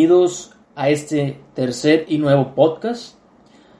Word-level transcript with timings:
Bienvenidos 0.00 0.52
a 0.76 0.88
este 0.88 1.42
tercer 1.52 2.06
y 2.08 2.16
nuevo 2.16 2.54
podcast. 2.54 3.16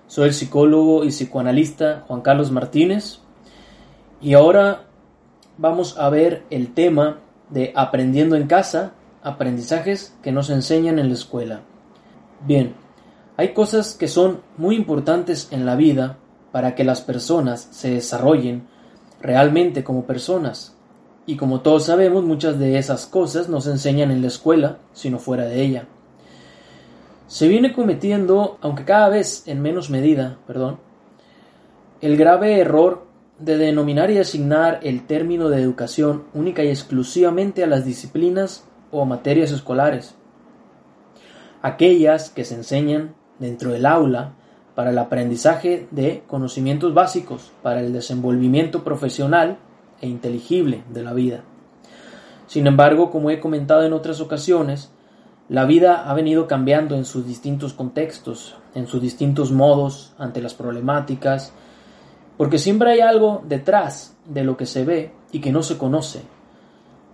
Soy 0.06 0.28
el 0.28 0.34
psicólogo 0.34 1.02
y 1.02 1.08
psicoanalista 1.08 2.04
Juan 2.06 2.20
Carlos 2.20 2.50
Martínez 2.50 3.20
y 4.20 4.34
ahora 4.34 4.84
vamos 5.56 5.96
a 5.96 6.10
ver 6.10 6.44
el 6.50 6.74
tema 6.74 7.20
de 7.48 7.72
aprendiendo 7.74 8.36
en 8.36 8.48
casa, 8.48 8.92
aprendizajes 9.22 10.14
que 10.22 10.30
nos 10.30 10.50
enseñan 10.50 10.98
en 10.98 11.08
la 11.08 11.14
escuela. 11.14 11.62
Bien, 12.46 12.74
hay 13.38 13.54
cosas 13.54 13.94
que 13.94 14.06
son 14.06 14.42
muy 14.58 14.76
importantes 14.76 15.48
en 15.52 15.64
la 15.64 15.74
vida 15.74 16.18
para 16.52 16.74
que 16.74 16.84
las 16.84 17.00
personas 17.00 17.66
se 17.70 17.92
desarrollen 17.92 18.68
realmente 19.22 19.82
como 19.82 20.04
personas, 20.04 20.76
y 21.24 21.36
como 21.36 21.60
todos 21.60 21.84
sabemos, 21.84 22.24
muchas 22.24 22.58
de 22.58 22.76
esas 22.76 23.06
cosas 23.06 23.48
no 23.48 23.60
se 23.60 23.70
enseñan 23.70 24.10
en 24.10 24.20
la 24.20 24.28
escuela, 24.28 24.78
sino 24.92 25.18
fuera 25.18 25.44
de 25.44 25.62
ella. 25.62 25.86
Se 27.30 27.46
viene 27.46 27.72
cometiendo, 27.72 28.58
aunque 28.60 28.84
cada 28.84 29.08
vez 29.08 29.46
en 29.46 29.62
menos 29.62 29.88
medida, 29.88 30.38
perdón, 30.48 30.80
el 32.00 32.16
grave 32.16 32.58
error 32.58 33.06
de 33.38 33.56
denominar 33.56 34.10
y 34.10 34.18
asignar 34.18 34.80
el 34.82 35.06
término 35.06 35.48
de 35.48 35.62
educación 35.62 36.24
única 36.34 36.64
y 36.64 36.70
exclusivamente 36.70 37.62
a 37.62 37.68
las 37.68 37.84
disciplinas 37.84 38.68
o 38.90 39.04
materias 39.04 39.52
escolares. 39.52 40.16
Aquellas 41.62 42.30
que 42.30 42.44
se 42.44 42.56
enseñan 42.56 43.14
dentro 43.38 43.70
del 43.70 43.86
aula 43.86 44.32
para 44.74 44.90
el 44.90 44.98
aprendizaje 44.98 45.86
de 45.92 46.24
conocimientos 46.26 46.94
básicos, 46.94 47.52
para 47.62 47.80
el 47.80 47.92
desenvolvimiento 47.92 48.82
profesional 48.82 49.56
e 50.00 50.08
inteligible 50.08 50.82
de 50.92 51.04
la 51.04 51.12
vida. 51.12 51.44
Sin 52.48 52.66
embargo, 52.66 53.12
como 53.12 53.30
he 53.30 53.38
comentado 53.38 53.84
en 53.84 53.92
otras 53.92 54.20
ocasiones, 54.20 54.90
la 55.50 55.64
vida 55.64 56.08
ha 56.08 56.14
venido 56.14 56.46
cambiando 56.46 56.94
en 56.94 57.04
sus 57.04 57.26
distintos 57.26 57.72
contextos, 57.72 58.54
en 58.72 58.86
sus 58.86 59.02
distintos 59.02 59.50
modos 59.50 60.14
ante 60.16 60.40
las 60.40 60.54
problemáticas, 60.54 61.52
porque 62.36 62.56
siempre 62.56 62.92
hay 62.92 63.00
algo 63.00 63.42
detrás 63.48 64.16
de 64.26 64.44
lo 64.44 64.56
que 64.56 64.64
se 64.64 64.84
ve 64.84 65.12
y 65.32 65.40
que 65.40 65.50
no 65.50 65.64
se 65.64 65.76
conoce. 65.76 66.22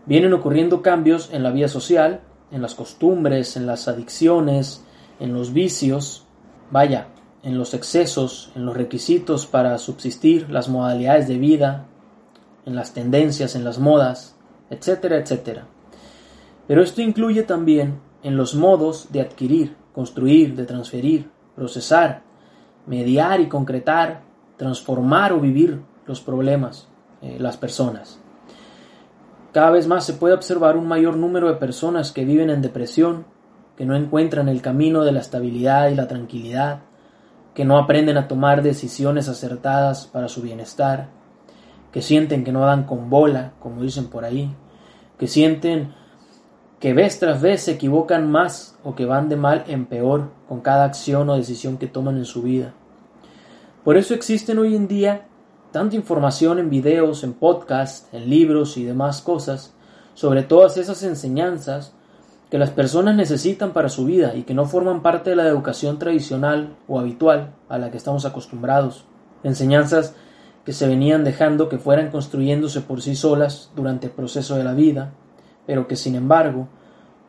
Vienen 0.05 0.35
ocurriendo 0.35 0.83
cambios 0.83 1.31
en 1.33 1.43
la 1.43 1.51
vida 1.51 1.69
social, 1.69 2.21
en 2.51 2.61
las 2.61 2.75
costumbres, 2.75 3.57
en 3.57 3.65
las 3.65 3.89
adicciones, 3.89 4.85
en 5.19 5.33
los 5.33 5.55
vicios, 5.55 6.27
vaya, 6.71 7.09
en 7.43 7.57
los 7.57 7.73
excesos, 7.73 8.53
en 8.55 8.67
los 8.67 8.77
requisitos 8.77 9.47
para 9.47 9.79
subsistir, 9.79 10.51
las 10.51 10.69
modalidades 10.69 11.27
de 11.27 11.39
vida, 11.39 11.87
en 12.67 12.75
las 12.75 12.93
tendencias, 12.93 13.57
en 13.57 13.65
las 13.65 13.79
modas, 13.79 14.37
etcétera, 14.69 15.17
etcétera. 15.17 15.69
Pero 16.67 16.83
esto 16.83 17.01
incluye 17.01 17.43
también 17.43 18.05
en 18.27 18.37
los 18.37 18.57
modos 18.57 19.07
de 19.13 19.21
adquirir, 19.21 19.77
construir, 19.95 20.57
de 20.57 20.67
transferir, 20.67 21.31
procesar, 21.55 22.23
mediar 22.85 23.41
y 23.41 23.47
concretar, 23.47 24.23
transformar 24.57 25.33
o 25.33 25.39
vivir 25.39 25.81
los 26.07 26.21
problemas, 26.21 26.89
eh, 27.23 27.37
las 27.39 27.57
personas. 27.57 28.19
Cada 29.53 29.71
vez 29.71 29.87
más 29.87 30.05
se 30.05 30.15
puede 30.15 30.35
observar 30.35 30.77
un 30.77 30.89
mayor 30.89 31.17
número 31.17 31.47
de 31.47 31.55
personas 31.55 32.11
que 32.11 32.25
viven 32.25 32.51
en 32.51 32.63
depresión, 32.63 33.27
que 33.77 33.87
no 33.87 33.95
encuentran 33.95 34.49
el 34.49 34.61
camino 34.61 35.05
de 35.05 35.13
la 35.13 35.21
estabilidad 35.21 35.91
y 35.91 35.95
la 35.95 36.09
tranquilidad, 36.09 36.81
que 37.55 37.65
no 37.65 37.79
aprenden 37.79 38.19
a 38.19 38.27
tomar 38.27 38.61
decisiones 38.61 39.29
acertadas 39.29 40.09
para 40.09 40.27
su 40.27 40.43
bienestar, 40.43 41.11
que 41.93 42.03
sienten 42.03 42.43
que 42.43 42.51
no 42.51 42.63
dan 42.63 42.87
con 42.87 43.09
bola, 43.09 43.53
como 43.61 43.83
dicen 43.83 44.09
por 44.09 44.25
ahí, 44.25 44.53
que 45.17 45.29
sienten 45.29 45.95
que 46.81 46.93
vez 46.93 47.19
tras 47.19 47.41
vez 47.41 47.63
se 47.63 47.73
equivocan 47.73 48.31
más 48.31 48.77
o 48.85 48.95
que 48.95 49.07
van 49.07 49.29
de 49.29 49.37
mal 49.37 49.65
en 49.67 49.87
peor 49.87 50.31
con 50.49 50.61
cada 50.61 50.85
acción 50.85 51.29
o 51.31 51.37
decisión 51.37 51.79
que 51.79 51.87
toman 51.87 52.19
en 52.19 52.27
su 52.27 52.43
vida. 52.43 52.75
Por 53.85 53.97
eso 53.97 54.15
existen 54.15 54.59
hoy 54.59 54.77
en 54.77 54.89
día 54.89 55.27
tanta 55.73 55.97
información 55.97 56.59
en 56.59 56.71
videos, 56.71 57.25
en 57.25 57.33
podcasts, 57.33 58.09
en 58.13 58.29
libros 58.29 58.77
y 58.77 58.85
demás 58.85 59.21
cosas 59.21 59.75
sobre 60.15 60.43
todas 60.43 60.77
esas 60.77 61.03
enseñanzas 61.03 61.95
que 62.51 62.59
las 62.59 62.71
personas 62.71 63.17
necesitan 63.17 63.73
para 63.73 63.89
su 63.89 64.05
vida 64.05 64.35
y 64.35 64.43
que 64.43 64.55
no 64.55 64.67
forman 64.67 65.03
parte 65.03 65.31
de 65.31 65.37
la 65.37 65.47
educación 65.47 65.99
tradicional 65.99 66.77
o 66.87 67.01
habitual 67.01 67.55
a 67.69 67.79
la 67.79 67.91
que 67.91 67.97
estamos 67.97 68.25
acostumbrados. 68.25 69.05
Enseñanzas 69.43 70.15
que 70.65 70.73
se 70.73 70.87
venían 70.87 71.25
dejando 71.25 71.69
que 71.69 71.79
fueran 71.79 72.11
construyéndose 72.11 72.81
por 72.81 73.03
sí 73.03 73.17
solas 73.17 73.71
durante 73.75 74.07
el 74.07 74.13
proceso 74.13 74.57
de 74.57 74.65
la 74.65 74.75
vida, 74.75 75.13
pero 75.67 75.87
que 75.89 75.97
sin 75.97 76.15
embargo, 76.15 76.69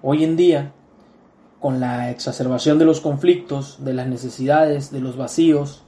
hoy 0.02 0.24
en 0.24 0.36
día, 0.38 0.72
con 1.60 1.80
la 1.80 2.12
exacerbación 2.12 2.78
de 2.78 2.86
los 2.86 3.02
conflictos, 3.02 3.84
de 3.84 3.94
las 3.94 4.08
necesidades, 4.08 4.92
de 4.92 5.00
los 5.00 5.18
vacíos, 5.18 5.84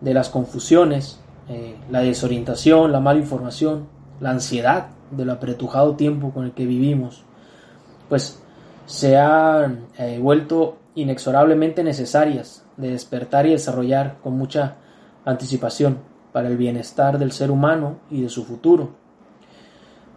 de 0.00 0.14
las 0.14 0.30
confusiones, 0.30 1.20
eh, 1.48 1.76
la 1.90 2.00
desorientación, 2.00 2.92
la 2.92 3.00
mala 3.00 3.20
información, 3.20 3.86
la 4.20 4.30
ansiedad 4.30 4.88
del 5.10 5.30
apretujado 5.30 5.96
tiempo 5.96 6.30
con 6.30 6.44
el 6.44 6.52
que 6.52 6.66
vivimos, 6.66 7.24
pues 8.08 8.40
se 8.86 9.18
han 9.18 9.86
eh, 9.98 10.18
vuelto 10.20 10.78
inexorablemente 10.94 11.84
necesarias 11.84 12.64
de 12.76 12.90
despertar 12.90 13.46
y 13.46 13.50
desarrollar 13.50 14.16
con 14.22 14.36
mucha 14.36 14.76
anticipación 15.24 15.98
para 16.32 16.48
el 16.48 16.56
bienestar 16.56 17.18
del 17.18 17.32
ser 17.32 17.50
humano 17.50 17.98
y 18.10 18.22
de 18.22 18.28
su 18.28 18.44
futuro. 18.44 18.90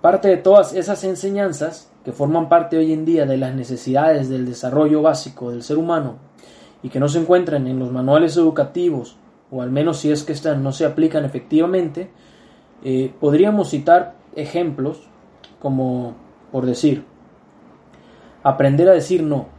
Parte 0.01 0.27
de 0.27 0.37
todas 0.37 0.73
esas 0.73 1.03
enseñanzas, 1.03 1.91
que 2.03 2.11
forman 2.11 2.49
parte 2.49 2.77
hoy 2.77 2.93
en 2.93 3.05
día 3.05 3.25
de 3.25 3.37
las 3.37 3.53
necesidades 3.53 4.29
del 4.29 4.45
desarrollo 4.45 5.01
básico 5.01 5.51
del 5.51 5.61
ser 5.61 5.77
humano 5.77 6.15
y 6.81 6.89
que 6.89 6.99
no 6.99 7.07
se 7.07 7.19
encuentran 7.19 7.67
en 7.67 7.77
los 7.77 7.91
manuales 7.91 8.35
educativos, 8.37 9.17
o 9.51 9.61
al 9.61 9.69
menos 9.69 9.99
si 9.99 10.11
es 10.11 10.23
que 10.23 10.33
estas 10.33 10.57
no 10.57 10.71
se 10.71 10.85
aplican 10.85 11.25
efectivamente, 11.25 12.09
eh, 12.83 13.13
podríamos 13.19 13.69
citar 13.69 14.15
ejemplos 14.35 15.07
como, 15.59 16.15
por 16.51 16.65
decir, 16.65 17.05
aprender 18.41 18.89
a 18.89 18.93
decir 18.93 19.21
no. 19.21 19.49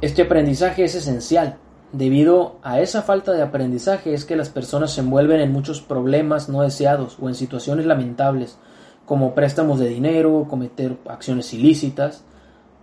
Este 0.00 0.22
aprendizaje 0.22 0.84
es 0.84 0.96
esencial 0.96 1.58
Debido 1.94 2.56
a 2.64 2.80
esa 2.80 3.02
falta 3.02 3.30
de 3.30 3.42
aprendizaje 3.42 4.14
es 4.14 4.24
que 4.24 4.34
las 4.34 4.48
personas 4.48 4.90
se 4.90 5.00
envuelven 5.00 5.40
en 5.40 5.52
muchos 5.52 5.80
problemas 5.80 6.48
no 6.48 6.62
deseados 6.62 7.16
o 7.20 7.28
en 7.28 7.36
situaciones 7.36 7.86
lamentables, 7.86 8.58
como 9.06 9.34
préstamos 9.34 9.78
de 9.78 9.88
dinero, 9.88 10.46
cometer 10.48 10.96
acciones 11.08 11.52
ilícitas, 11.52 12.24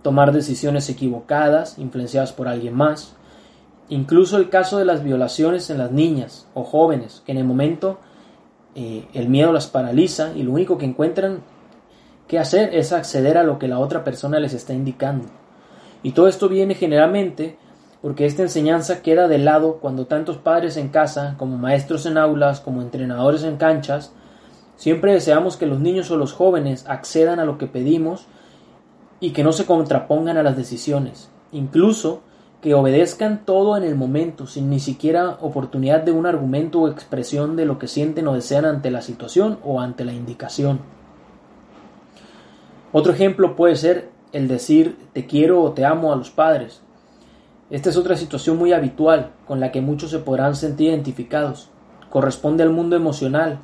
tomar 0.02 0.32
decisiones 0.32 0.88
equivocadas, 0.88 1.78
influenciadas 1.78 2.32
por 2.32 2.48
alguien 2.48 2.74
más, 2.74 3.14
incluso 3.88 4.36
el 4.36 4.48
caso 4.48 4.78
de 4.78 4.84
las 4.84 5.02
violaciones 5.02 5.70
en 5.70 5.78
las 5.78 5.92
niñas 5.92 6.46
o 6.54 6.64
jóvenes, 6.64 7.22
que 7.24 7.32
en 7.32 7.38
el 7.38 7.44
momento 7.44 7.98
eh, 8.74 9.06
el 9.14 9.28
miedo 9.28 9.52
las 9.52 9.66
paraliza 9.66 10.32
y 10.34 10.42
lo 10.42 10.52
único 10.52 10.78
que 10.78 10.86
encuentran 10.86 11.40
que 12.26 12.38
hacer 12.38 12.74
es 12.74 12.92
acceder 12.92 13.36
a 13.36 13.42
lo 13.42 13.58
que 13.58 13.68
la 13.68 13.78
otra 13.78 14.04
persona 14.04 14.38
les 14.40 14.54
está 14.54 14.72
indicando. 14.72 15.26
Y 16.02 16.12
todo 16.12 16.28
esto 16.28 16.48
viene 16.48 16.74
generalmente 16.74 17.58
porque 18.00 18.26
esta 18.26 18.42
enseñanza 18.42 19.02
queda 19.02 19.28
de 19.28 19.38
lado 19.38 19.78
cuando 19.80 20.06
tantos 20.06 20.38
padres 20.38 20.76
en 20.76 20.88
casa, 20.88 21.36
como 21.38 21.56
maestros 21.56 22.06
en 22.06 22.18
aulas, 22.18 22.60
como 22.60 22.82
entrenadores 22.82 23.44
en 23.44 23.56
canchas, 23.56 24.12
siempre 24.82 25.12
deseamos 25.12 25.56
que 25.56 25.66
los 25.66 25.78
niños 25.78 26.10
o 26.10 26.16
los 26.16 26.32
jóvenes 26.32 26.86
accedan 26.88 27.38
a 27.38 27.44
lo 27.44 27.56
que 27.56 27.68
pedimos 27.68 28.26
y 29.20 29.30
que 29.30 29.44
no 29.44 29.52
se 29.52 29.64
contrapongan 29.64 30.38
a 30.38 30.42
las 30.42 30.56
decisiones, 30.56 31.30
incluso 31.52 32.22
que 32.60 32.74
obedezcan 32.74 33.44
todo 33.44 33.76
en 33.76 33.84
el 33.84 33.94
momento, 33.94 34.48
sin 34.48 34.70
ni 34.70 34.80
siquiera 34.80 35.38
oportunidad 35.40 36.00
de 36.02 36.10
un 36.10 36.26
argumento 36.26 36.80
o 36.80 36.88
expresión 36.88 37.54
de 37.54 37.64
lo 37.64 37.78
que 37.78 37.86
sienten 37.86 38.26
o 38.26 38.34
desean 38.34 38.64
ante 38.64 38.90
la 38.90 39.02
situación 39.02 39.60
o 39.62 39.80
ante 39.80 40.04
la 40.04 40.14
indicación. 40.14 40.80
Otro 42.90 43.12
ejemplo 43.12 43.54
puede 43.54 43.76
ser 43.76 44.10
el 44.32 44.48
decir 44.48 44.98
te 45.12 45.26
quiero 45.26 45.62
o 45.62 45.70
te 45.70 45.84
amo 45.84 46.12
a 46.12 46.16
los 46.16 46.30
padres. 46.30 46.82
Esta 47.70 47.90
es 47.90 47.96
otra 47.96 48.16
situación 48.16 48.56
muy 48.56 48.72
habitual 48.72 49.30
con 49.46 49.60
la 49.60 49.70
que 49.70 49.80
muchos 49.80 50.10
se 50.10 50.18
podrán 50.18 50.56
sentir 50.56 50.88
identificados. 50.88 51.70
Corresponde 52.10 52.64
al 52.64 52.70
mundo 52.70 52.96
emocional. 52.96 53.60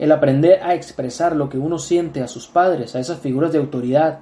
El 0.00 0.12
aprender 0.12 0.62
a 0.62 0.72
expresar 0.72 1.36
lo 1.36 1.50
que 1.50 1.58
uno 1.58 1.78
siente 1.78 2.22
a 2.22 2.26
sus 2.26 2.46
padres, 2.46 2.96
a 2.96 3.00
esas 3.00 3.18
figuras 3.18 3.52
de 3.52 3.58
autoridad, 3.58 4.20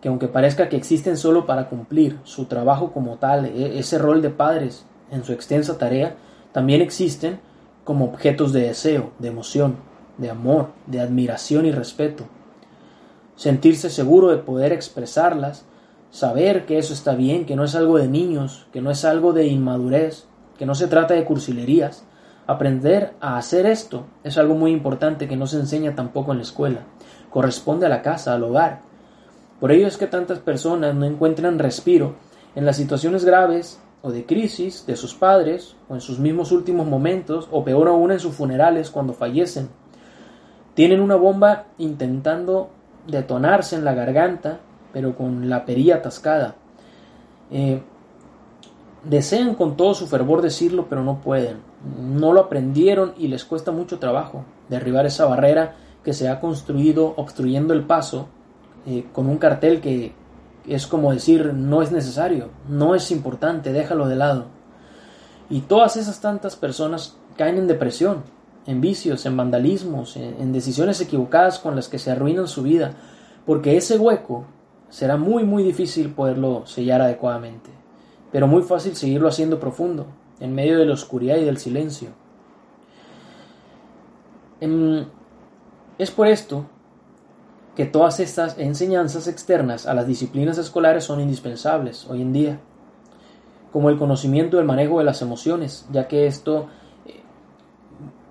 que 0.00 0.08
aunque 0.08 0.26
parezca 0.26 0.68
que 0.68 0.74
existen 0.74 1.16
solo 1.16 1.46
para 1.46 1.68
cumplir 1.68 2.18
su 2.24 2.46
trabajo 2.46 2.90
como 2.90 3.16
tal, 3.18 3.46
e, 3.46 3.78
ese 3.78 3.96
rol 3.96 4.22
de 4.22 4.30
padres 4.30 4.84
en 5.08 5.22
su 5.22 5.32
extensa 5.32 5.78
tarea, 5.78 6.16
también 6.50 6.80
existen 6.80 7.38
como 7.84 8.06
objetos 8.06 8.52
de 8.52 8.62
deseo, 8.62 9.12
de 9.20 9.28
emoción, 9.28 9.76
de 10.18 10.30
amor, 10.30 10.70
de 10.88 10.98
admiración 10.98 11.64
y 11.64 11.70
respeto. 11.70 12.24
Sentirse 13.36 13.88
seguro 13.88 14.30
de 14.30 14.38
poder 14.38 14.72
expresarlas, 14.72 15.64
saber 16.10 16.66
que 16.66 16.78
eso 16.78 16.92
está 16.92 17.14
bien, 17.14 17.46
que 17.46 17.54
no 17.54 17.62
es 17.62 17.76
algo 17.76 17.98
de 17.98 18.08
niños, 18.08 18.66
que 18.72 18.80
no 18.80 18.90
es 18.90 19.04
algo 19.04 19.32
de 19.32 19.46
inmadurez, 19.46 20.24
que 20.58 20.66
no 20.66 20.74
se 20.74 20.88
trata 20.88 21.14
de 21.14 21.24
cursilerías. 21.24 22.02
Aprender 22.50 23.12
a 23.20 23.36
hacer 23.36 23.64
esto 23.64 24.06
es 24.24 24.36
algo 24.36 24.56
muy 24.56 24.72
importante 24.72 25.28
que 25.28 25.36
no 25.36 25.46
se 25.46 25.56
enseña 25.56 25.94
tampoco 25.94 26.32
en 26.32 26.38
la 26.38 26.42
escuela. 26.42 26.80
Corresponde 27.30 27.86
a 27.86 27.88
la 27.88 28.02
casa, 28.02 28.34
al 28.34 28.42
hogar, 28.42 28.80
por 29.60 29.70
ello 29.70 29.86
es 29.86 29.96
que 29.96 30.08
tantas 30.08 30.40
personas 30.40 30.96
no 30.96 31.06
encuentran 31.06 31.60
respiro 31.60 32.16
en 32.56 32.64
las 32.64 32.76
situaciones 32.76 33.24
graves 33.24 33.78
o 34.02 34.10
de 34.10 34.26
crisis 34.26 34.84
de 34.84 34.96
sus 34.96 35.14
padres 35.14 35.76
o 35.88 35.94
en 35.94 36.00
sus 36.00 36.18
mismos 36.18 36.50
últimos 36.50 36.88
momentos 36.88 37.46
o 37.52 37.62
peor 37.62 37.86
aún 37.86 38.10
en 38.10 38.18
sus 38.18 38.34
funerales 38.34 38.90
cuando 38.90 39.12
fallecen. 39.12 39.68
Tienen 40.74 41.00
una 41.00 41.14
bomba 41.14 41.66
intentando 41.78 42.70
detonarse 43.06 43.76
en 43.76 43.84
la 43.84 43.94
garganta 43.94 44.58
pero 44.92 45.14
con 45.14 45.48
la 45.48 45.64
perilla 45.64 45.98
atascada. 45.98 46.56
Eh, 47.52 47.80
desean 49.04 49.54
con 49.54 49.76
todo 49.76 49.94
su 49.94 50.08
fervor 50.08 50.42
decirlo 50.42 50.86
pero 50.88 51.04
no 51.04 51.20
pueden. 51.20 51.69
No 51.98 52.32
lo 52.32 52.40
aprendieron 52.40 53.14
y 53.16 53.28
les 53.28 53.44
cuesta 53.44 53.72
mucho 53.72 53.98
trabajo 53.98 54.44
derribar 54.68 55.06
esa 55.06 55.26
barrera 55.26 55.76
que 56.04 56.12
se 56.12 56.28
ha 56.28 56.40
construido 56.40 57.14
obstruyendo 57.16 57.74
el 57.74 57.84
paso 57.84 58.28
eh, 58.86 59.06
con 59.12 59.28
un 59.28 59.38
cartel 59.38 59.80
que 59.80 60.12
es 60.66 60.86
como 60.86 61.12
decir 61.12 61.52
no 61.54 61.82
es 61.82 61.90
necesario, 61.90 62.48
no 62.68 62.94
es 62.94 63.10
importante, 63.10 63.72
déjalo 63.72 64.08
de 64.08 64.16
lado. 64.16 64.46
Y 65.48 65.62
todas 65.62 65.96
esas 65.96 66.20
tantas 66.20 66.56
personas 66.56 67.16
caen 67.36 67.58
en 67.58 67.66
depresión, 67.66 68.22
en 68.66 68.80
vicios, 68.80 69.26
en 69.26 69.36
vandalismos, 69.36 70.16
en, 70.16 70.52
decisiones 70.52 71.00
equivocadas 71.00 71.58
con 71.58 71.74
las 71.74 71.88
que 71.88 71.98
se 71.98 72.10
arruinan 72.10 72.46
su 72.46 72.62
vida, 72.62 72.92
porque 73.46 73.76
ese 73.76 73.98
hueco 73.98 74.44
será 74.90 75.16
muy 75.16 75.44
muy 75.44 75.62
difícil 75.62 76.10
poderlo 76.10 76.66
sellar 76.66 77.00
adecuadamente, 77.00 77.70
pero 78.30 78.46
muy 78.46 78.62
fácil 78.62 78.94
seguirlo 78.96 79.28
haciendo 79.28 79.58
profundo, 79.58 80.06
en 80.40 80.54
medio 80.54 80.78
de 80.78 80.86
la 80.86 80.94
oscuridad 80.94 81.36
y 81.36 81.44
del 81.44 81.58
silencio. 81.58 82.08
Em, 84.60 85.06
es 85.98 86.10
por 86.10 86.26
esto 86.26 86.66
que 87.76 87.86
todas 87.86 88.20
estas 88.20 88.58
enseñanzas 88.58 89.28
externas 89.28 89.86
a 89.86 89.94
las 89.94 90.06
disciplinas 90.06 90.58
escolares 90.58 91.04
son 91.04 91.20
indispensables 91.20 92.06
hoy 92.08 92.22
en 92.22 92.32
día, 92.32 92.60
como 93.72 93.90
el 93.90 93.98
conocimiento 93.98 94.56
del 94.56 94.66
manejo 94.66 94.98
de 94.98 95.04
las 95.04 95.22
emociones, 95.22 95.86
ya 95.92 96.08
que 96.08 96.26
esto 96.26 96.66
eh, 97.06 97.20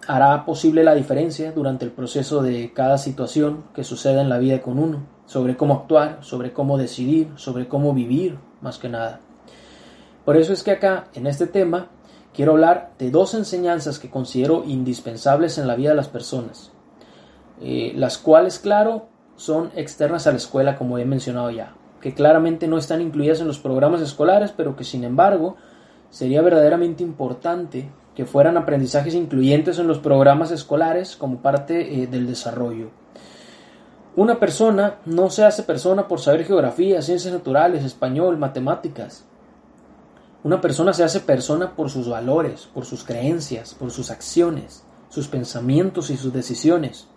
hará 0.07 0.45
posible 0.45 0.83
la 0.83 0.93
diferencia 0.93 1.51
durante 1.51 1.85
el 1.85 1.91
proceso 1.91 2.41
de 2.43 2.73
cada 2.73 2.97
situación 2.97 3.63
que 3.73 3.83
suceda 3.83 4.21
en 4.21 4.29
la 4.29 4.37
vida 4.37 4.61
con 4.61 4.77
uno, 4.77 5.03
sobre 5.25 5.55
cómo 5.55 5.75
actuar, 5.75 6.19
sobre 6.21 6.51
cómo 6.51 6.77
decidir, 6.77 7.31
sobre 7.35 7.67
cómo 7.67 7.93
vivir, 7.93 8.37
más 8.61 8.77
que 8.77 8.89
nada. 8.89 9.21
Por 10.25 10.37
eso 10.37 10.53
es 10.53 10.63
que 10.63 10.71
acá, 10.71 11.07
en 11.13 11.25
este 11.25 11.47
tema, 11.47 11.87
quiero 12.33 12.53
hablar 12.53 12.91
de 12.99 13.11
dos 13.11 13.33
enseñanzas 13.33 13.99
que 13.99 14.09
considero 14.09 14.63
indispensables 14.65 15.57
en 15.57 15.67
la 15.67 15.75
vida 15.75 15.89
de 15.89 15.95
las 15.95 16.07
personas, 16.07 16.71
eh, 17.61 17.93
las 17.95 18.17
cuales, 18.17 18.59
claro, 18.59 19.07
son 19.35 19.71
externas 19.75 20.27
a 20.27 20.31
la 20.31 20.37
escuela, 20.37 20.77
como 20.77 20.97
he 20.97 21.05
mencionado 21.05 21.49
ya, 21.49 21.73
que 22.01 22.13
claramente 22.13 22.67
no 22.67 22.77
están 22.77 23.01
incluidas 23.01 23.39
en 23.39 23.47
los 23.47 23.59
programas 23.59 24.01
escolares, 24.01 24.53
pero 24.55 24.75
que 24.75 24.83
sin 24.83 25.03
embargo 25.03 25.55
sería 26.09 26.41
verdaderamente 26.41 27.03
importante 27.03 27.89
que 28.15 28.25
fueran 28.25 28.57
aprendizajes 28.57 29.15
incluyentes 29.15 29.79
en 29.79 29.87
los 29.87 29.99
programas 29.99 30.51
escolares 30.51 31.15
como 31.15 31.41
parte 31.41 32.01
eh, 32.01 32.07
del 32.07 32.27
desarrollo. 32.27 32.89
Una 34.15 34.39
persona 34.39 34.95
no 35.05 35.29
se 35.29 35.45
hace 35.45 35.63
persona 35.63 36.07
por 36.09 36.19
saber 36.19 36.43
geografía, 36.43 37.01
ciencias 37.01 37.33
naturales, 37.33 37.85
español, 37.85 38.37
matemáticas. 38.37 39.25
Una 40.41 40.61
persona 40.61 40.93
se 40.93 41.03
hace 41.03 41.19
persona 41.19 41.75
por 41.75 41.89
sus 41.89 42.07
valores, 42.07 42.69
por 42.73 42.85
sus 42.85 43.03
creencias, 43.03 43.73
por 43.73 43.91
sus 43.91 44.09
acciones, 44.09 44.83
sus 45.09 45.27
pensamientos 45.27 46.09
y 46.09 46.17
sus 46.17 46.31
decisiones. 46.31 47.07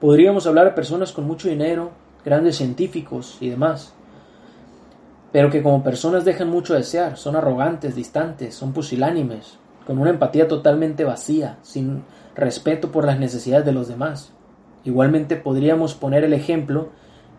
Podríamos 0.00 0.48
hablar 0.48 0.64
de 0.64 0.72
personas 0.72 1.12
con 1.12 1.24
mucho 1.24 1.48
dinero, 1.48 1.92
grandes 2.24 2.56
científicos 2.56 3.36
y 3.40 3.48
demás, 3.48 3.94
pero 5.30 5.50
que 5.50 5.62
como 5.62 5.84
personas 5.84 6.24
dejan 6.24 6.50
mucho 6.50 6.74
a 6.74 6.78
desear, 6.78 7.16
son 7.16 7.36
arrogantes, 7.36 7.94
distantes, 7.94 8.56
son 8.56 8.72
pusilánimes, 8.72 9.58
con 9.86 9.98
una 9.98 10.10
empatía 10.10 10.48
totalmente 10.48 11.04
vacía, 11.04 11.58
sin 11.62 12.02
respeto 12.34 12.90
por 12.90 13.04
las 13.04 13.20
necesidades 13.20 13.64
de 13.64 13.72
los 13.72 13.86
demás. 13.86 14.32
Igualmente 14.84 15.36
podríamos 15.36 15.94
poner 15.94 16.24
el 16.24 16.32
ejemplo 16.32 16.88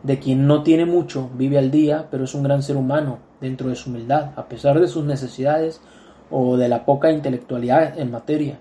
de 0.04 0.20
quien 0.20 0.48
no 0.48 0.64
tiene 0.64 0.86
mucho, 0.86 1.30
vive 1.36 1.58
al 1.58 1.72
día, 1.72 2.08
pero 2.12 2.26
es 2.26 2.36
un 2.36 2.44
gran 2.44 2.62
ser 2.62 2.76
humano 2.76 3.20
dentro 3.40 3.70
de 3.70 3.76
su 3.76 3.90
humildad, 3.90 4.32
a 4.36 4.48
pesar 4.48 4.80
de 4.80 4.88
sus 4.88 5.06
necesidades 5.06 5.82
o 6.30 6.58
de 6.58 6.68
la 6.68 6.86
poca 6.86 7.12
intelectualidad 7.12 7.98
en 7.98 8.12
materia. 8.12 8.60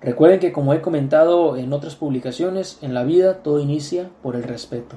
Recuerden 0.00 0.40
que 0.40 0.52
como 0.52 0.72
he 0.74 0.80
comentado 0.80 1.56
en 1.56 1.72
otras 1.72 1.96
publicaciones, 1.96 2.78
en 2.82 2.94
la 2.94 3.04
vida 3.04 3.42
todo 3.42 3.60
inicia 3.60 4.10
por 4.22 4.36
el 4.36 4.44
respeto. 4.44 4.96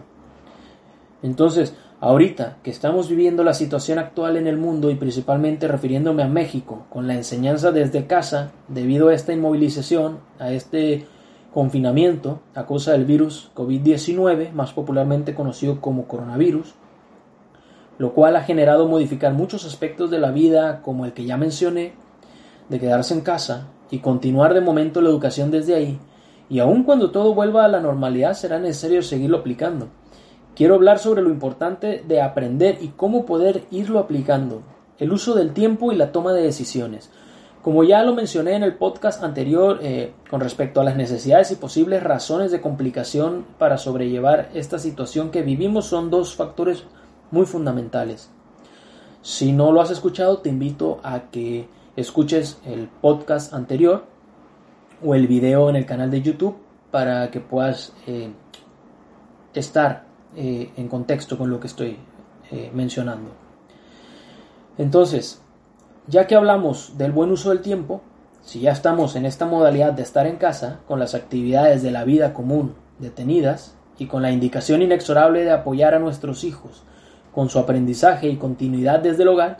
Entonces, 1.23 1.75
ahorita 1.99 2.57
que 2.63 2.71
estamos 2.71 3.09
viviendo 3.09 3.43
la 3.43 3.53
situación 3.53 3.99
actual 3.99 4.37
en 4.37 4.47
el 4.47 4.57
mundo 4.57 4.89
y 4.89 4.95
principalmente 4.95 5.67
refiriéndome 5.67 6.23
a 6.23 6.27
México, 6.27 6.85
con 6.89 7.07
la 7.07 7.15
enseñanza 7.15 7.71
desde 7.71 8.07
casa, 8.07 8.51
debido 8.67 9.09
a 9.09 9.13
esta 9.13 9.33
inmovilización, 9.33 10.19
a 10.39 10.51
este 10.51 11.05
confinamiento 11.53 12.39
a 12.55 12.65
causa 12.65 12.93
del 12.93 13.05
virus 13.05 13.51
COVID-19, 13.55 14.51
más 14.53 14.71
popularmente 14.71 15.35
conocido 15.35 15.81
como 15.81 16.07
coronavirus, 16.07 16.73
lo 17.97 18.13
cual 18.13 18.35
ha 18.35 18.43
generado 18.43 18.87
modificar 18.87 19.33
muchos 19.33 19.65
aspectos 19.65 20.09
de 20.09 20.19
la 20.19 20.31
vida, 20.31 20.81
como 20.81 21.05
el 21.05 21.13
que 21.13 21.25
ya 21.25 21.37
mencioné, 21.37 21.93
de 22.69 22.79
quedarse 22.79 23.13
en 23.13 23.21
casa, 23.21 23.67
y 23.91 23.99
continuar 23.99 24.53
de 24.53 24.61
momento 24.61 25.01
la 25.01 25.09
educación 25.09 25.51
desde 25.51 25.75
ahí, 25.75 25.99
y 26.49 26.59
aun 26.59 26.83
cuando 26.83 27.11
todo 27.11 27.33
vuelva 27.33 27.65
a 27.65 27.67
la 27.67 27.81
normalidad 27.81 28.33
será 28.33 28.59
necesario 28.59 29.01
seguirlo 29.03 29.37
aplicando. 29.37 29.89
Quiero 30.55 30.75
hablar 30.75 30.99
sobre 30.99 31.21
lo 31.21 31.29
importante 31.29 32.03
de 32.07 32.21
aprender 32.21 32.77
y 32.81 32.89
cómo 32.89 33.25
poder 33.25 33.63
irlo 33.71 33.99
aplicando, 33.99 34.63
el 34.97 35.11
uso 35.11 35.33
del 35.35 35.53
tiempo 35.53 35.91
y 35.91 35.95
la 35.95 36.11
toma 36.11 36.33
de 36.33 36.43
decisiones. 36.43 37.11
Como 37.61 37.83
ya 37.83 38.03
lo 38.03 38.15
mencioné 38.15 38.55
en 38.55 38.63
el 38.63 38.75
podcast 38.75 39.23
anterior 39.23 39.79
eh, 39.81 40.13
con 40.29 40.41
respecto 40.41 40.81
a 40.81 40.83
las 40.83 40.95
necesidades 40.95 41.51
y 41.51 41.55
posibles 41.55 42.01
razones 42.01 42.51
de 42.51 42.59
complicación 42.61 43.45
para 43.59 43.77
sobrellevar 43.77 44.49
esta 44.53 44.79
situación 44.79 45.29
que 45.29 45.43
vivimos 45.43 45.85
son 45.85 46.09
dos 46.09 46.35
factores 46.35 46.85
muy 47.29 47.45
fundamentales. 47.45 48.29
Si 49.21 49.51
no 49.51 49.71
lo 49.71 49.81
has 49.81 49.91
escuchado, 49.91 50.39
te 50.39 50.49
invito 50.49 50.99
a 51.03 51.29
que 51.29 51.67
escuches 51.95 52.59
el 52.65 52.87
podcast 52.87 53.53
anterior 53.53 54.05
o 55.03 55.15
el 55.15 55.27
video 55.27 55.69
en 55.69 55.75
el 55.75 55.85
canal 55.85 56.09
de 56.09 56.21
YouTube 56.21 56.55
para 56.89 57.31
que 57.31 57.39
puedas 57.39 57.93
eh, 58.07 58.31
estar 59.53 60.05
eh, 60.35 60.71
en 60.75 60.87
contexto 60.87 61.37
con 61.37 61.49
lo 61.49 61.59
que 61.59 61.67
estoy 61.67 61.97
eh, 62.51 62.71
mencionando. 62.73 63.31
Entonces, 64.77 65.40
ya 66.07 66.27
que 66.27 66.35
hablamos 66.35 66.97
del 66.97 67.11
buen 67.11 67.31
uso 67.31 67.49
del 67.49 67.61
tiempo, 67.61 68.01
si 68.41 68.61
ya 68.61 68.71
estamos 68.71 69.15
en 69.15 69.25
esta 69.25 69.45
modalidad 69.45 69.93
de 69.93 70.03
estar 70.03 70.25
en 70.25 70.37
casa, 70.37 70.79
con 70.87 70.99
las 70.99 71.15
actividades 71.15 71.83
de 71.83 71.91
la 71.91 72.03
vida 72.03 72.33
común 72.33 72.75
detenidas 72.99 73.75
y 73.97 74.07
con 74.07 74.21
la 74.21 74.31
indicación 74.31 74.81
inexorable 74.81 75.43
de 75.43 75.51
apoyar 75.51 75.93
a 75.93 75.99
nuestros 75.99 76.43
hijos 76.43 76.83
con 77.33 77.49
su 77.49 77.59
aprendizaje 77.59 78.27
y 78.27 78.35
continuidad 78.35 78.99
desde 78.99 79.23
el 79.23 79.29
hogar, 79.29 79.57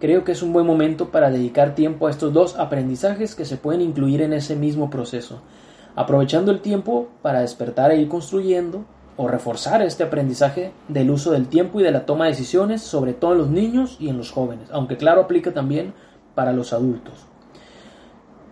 Creo 0.00 0.22
que 0.22 0.30
es 0.30 0.42
un 0.44 0.52
buen 0.52 0.64
momento 0.64 1.10
para 1.10 1.28
dedicar 1.28 1.74
tiempo 1.74 2.06
a 2.06 2.10
estos 2.10 2.32
dos 2.32 2.56
aprendizajes 2.56 3.34
que 3.34 3.44
se 3.44 3.56
pueden 3.56 3.80
incluir 3.80 4.22
en 4.22 4.32
ese 4.32 4.54
mismo 4.54 4.90
proceso, 4.90 5.40
aprovechando 5.96 6.52
el 6.52 6.60
tiempo 6.60 7.08
para 7.20 7.40
despertar 7.40 7.90
e 7.90 8.00
ir 8.00 8.08
construyendo 8.08 8.84
o 9.18 9.26
reforzar 9.26 9.82
este 9.82 10.04
aprendizaje 10.04 10.70
del 10.86 11.10
uso 11.10 11.32
del 11.32 11.48
tiempo 11.48 11.80
y 11.80 11.82
de 11.82 11.90
la 11.90 12.06
toma 12.06 12.24
de 12.24 12.30
decisiones, 12.30 12.82
sobre 12.82 13.14
todo 13.14 13.32
en 13.32 13.38
los 13.38 13.50
niños 13.50 13.96
y 13.98 14.08
en 14.08 14.16
los 14.16 14.30
jóvenes, 14.30 14.68
aunque 14.70 14.96
claro 14.96 15.22
aplica 15.22 15.52
también 15.52 15.92
para 16.36 16.52
los 16.52 16.72
adultos. 16.72 17.14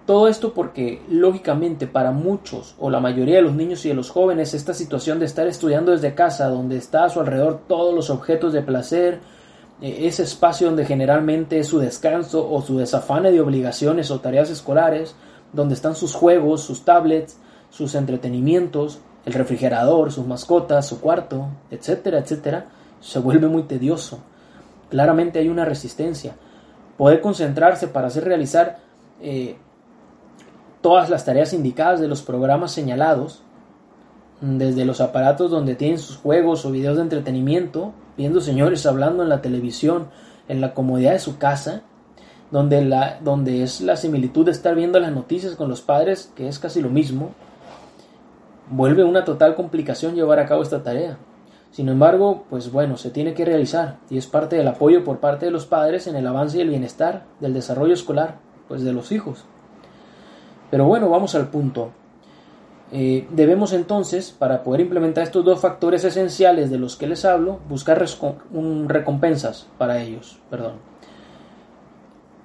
Todo 0.07 0.27
esto 0.27 0.55
porque, 0.55 1.01
lógicamente, 1.09 1.87
para 1.87 2.11
muchos 2.11 2.75
o 2.81 2.91
la 2.91 2.99
mayoría 2.99 3.37
de 3.37 3.43
los 3.43 3.55
niños 3.55 3.85
y 3.87 3.91
de 3.91 3.95
los 3.95 4.11
jóvenes, 4.11 4.55
esta 4.55 4.75
situación 4.75 5.21
de 5.21 5.27
estar 5.27 5.47
estudiando 5.47 5.93
desde 5.93 6.17
casa, 6.17 6.49
donde 6.49 6.77
está 6.77 7.05
a 7.05 7.11
su 7.11 7.21
alrededor 7.21 7.61
todos 7.69 7.95
los 7.95 8.11
objetos 8.11 8.53
de 8.53 8.63
placer, 8.63 9.21
eh, 9.81 9.99
ese 10.01 10.25
espacio 10.25 10.67
donde 10.67 10.85
generalmente 10.85 11.61
es 11.61 11.69
su 11.69 11.79
descanso 11.79 12.49
o 12.51 12.61
su 12.63 12.79
desafane 12.79 13.31
de 13.31 13.41
obligaciones 13.41 14.11
o 14.11 14.19
tareas 14.19 14.51
escolares, 14.51 15.15
donde 15.53 15.75
están 15.75 15.95
sus 15.95 16.13
juegos, 16.13 16.63
sus 16.63 16.85
tablets, 16.85 17.39
sus 17.71 17.95
entretenimientos, 17.95 19.01
el 19.27 19.33
refrigerador, 19.33 20.13
sus 20.13 20.27
mascotas, 20.27 20.87
su 20.87 21.01
cuarto, 21.01 21.49
etcétera, 21.71 22.21
etcétera, 22.21 22.67
se 23.01 23.19
vuelve 23.19 23.49
muy 23.49 23.65
tedioso. 23.65 24.21
Claramente 24.89 25.41
hay 25.41 25.49
una 25.49 25.65
resistencia. 25.65 26.37
Poder 26.97 27.21
concentrarse 27.21 27.89
para 27.89 28.07
hacer 28.07 28.25
realizar 28.25 28.79
eh, 29.21 29.57
todas 30.81 31.11
las 31.11 31.25
tareas 31.25 31.53
indicadas 31.53 32.01
de 32.01 32.07
los 32.07 32.23
programas 32.23 32.71
señalados, 32.71 33.43
desde 34.41 34.85
los 34.85 35.01
aparatos 35.01 35.51
donde 35.51 35.75
tienen 35.75 35.99
sus 35.99 36.19
juegos 36.19 36.65
o 36.65 36.71
videos 36.71 36.97
de 36.97 37.03
entretenimiento, 37.03 37.93
viendo 38.17 38.41
señores 38.41 38.87
hablando 38.87 39.25
en 39.25 39.29
la 39.29 39.43
televisión, 39.43 40.09
en 40.47 40.61
la 40.61 40.73
comodidad 40.73 41.13
de 41.13 41.19
su 41.19 41.39
casa, 41.39 41.83
donde, 42.53 42.85
la, 42.85 43.19
donde 43.21 43.65
es 43.65 43.81
la 43.81 43.97
similitud 43.97 44.45
de 44.45 44.53
estar 44.53 44.77
viendo 44.77 45.01
las 45.01 45.11
noticias 45.11 45.57
con 45.57 45.69
los 45.69 45.81
padres, 45.81 46.31
que 46.37 46.47
es 46.47 46.61
casi 46.61 46.81
lo 46.81 46.91
mismo, 46.91 47.33
vuelve 48.71 49.05
una 49.05 49.25
total 49.25 49.55
complicación 49.55 50.15
llevar 50.15 50.39
a 50.39 50.47
cabo 50.47 50.63
esta 50.63 50.83
tarea. 50.83 51.19
Sin 51.71 51.89
embargo, 51.89 52.45
pues 52.49 52.73
bueno, 52.73 52.97
se 52.97 53.11
tiene 53.11 53.35
que 53.35 53.45
realizar 53.45 53.99
y 54.09 54.19
es 54.19 54.27
parte 54.27 54.57
del 54.57 54.69
apoyo 54.69 55.05
por 55.05 55.19
parte 55.19 55.47
de 55.47 55.53
los 55.53 55.67
padres 55.67 56.07
en 56.07 56.17
el 56.17 56.27
avance 56.27 56.59
y 56.59 56.63
el 56.63 56.71
bienestar 56.71 57.25
del 57.41 57.53
desarrollo 57.53 57.93
escolar, 57.93 58.37
pues 58.69 58.83
de 58.83 58.93
los 58.93 59.13
hijos. 59.13 59.45
Pero 60.71 60.87
bueno, 60.87 61.11
vamos 61.11 61.35
al 61.35 61.49
punto. 61.49 61.91
Eh, 62.93 63.27
debemos 63.31 63.73
entonces, 63.73 64.31
para 64.31 64.63
poder 64.63 64.81
implementar 64.81 65.25
estos 65.25 65.45
dos 65.45 65.61
factores 65.61 66.05
esenciales 66.05 66.71
de 66.71 66.79
los 66.79 66.97
que 66.97 67.09
les 67.09 67.25
hablo, 67.25 67.59
buscar 67.69 68.03
recompensas 68.87 69.67
para 69.77 70.01
ellos. 70.01 70.39
Perdón. 70.51 70.75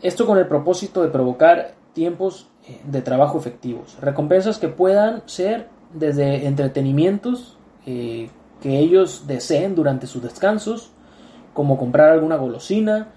Esto 0.01 0.25
con 0.25 0.39
el 0.39 0.47
propósito 0.47 1.03
de 1.03 1.09
provocar 1.09 1.75
tiempos 1.93 2.49
eh, 2.67 2.81
de 2.85 3.01
trabajo 3.01 3.37
efectivos. 3.37 3.97
Recompensas 4.01 4.57
que 4.57 4.67
puedan 4.67 5.21
ser 5.27 5.67
desde 5.93 6.47
entretenimientos 6.47 7.57
eh, 7.85 8.29
que 8.61 8.79
ellos 8.79 9.25
deseen 9.27 9.75
durante 9.75 10.07
sus 10.07 10.21
descansos, 10.21 10.91
como 11.53 11.77
comprar 11.77 12.09
alguna 12.09 12.37
golosina, 12.37 13.09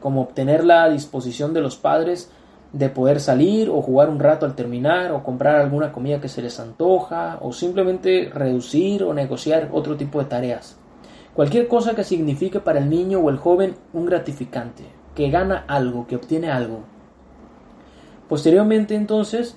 como 0.00 0.22
obtener 0.22 0.64
la 0.64 0.88
disposición 0.88 1.52
de 1.52 1.60
los 1.60 1.76
padres 1.76 2.30
de 2.72 2.88
poder 2.88 3.20
salir 3.20 3.68
o 3.68 3.82
jugar 3.82 4.08
un 4.08 4.20
rato 4.20 4.46
al 4.46 4.54
terminar 4.54 5.10
o 5.12 5.24
comprar 5.24 5.56
alguna 5.56 5.90
comida 5.92 6.20
que 6.20 6.28
se 6.28 6.42
les 6.42 6.60
antoja 6.60 7.38
o 7.40 7.52
simplemente 7.52 8.30
reducir 8.32 9.02
o 9.02 9.12
negociar 9.12 9.70
otro 9.72 9.96
tipo 9.96 10.20
de 10.20 10.26
tareas. 10.26 10.76
Cualquier 11.34 11.68
cosa 11.68 11.94
que 11.94 12.04
signifique 12.04 12.60
para 12.60 12.78
el 12.78 12.88
niño 12.88 13.18
o 13.20 13.30
el 13.30 13.38
joven 13.38 13.74
un 13.92 14.06
gratificante, 14.06 14.84
que 15.14 15.30
gana 15.30 15.64
algo, 15.66 16.06
que 16.06 16.16
obtiene 16.16 16.50
algo. 16.50 16.80
Posteriormente 18.28 18.94
entonces 18.94 19.56